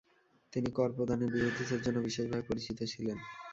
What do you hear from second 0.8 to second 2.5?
প্রদানের বিরোধিতার জন্য বিশেষভাবে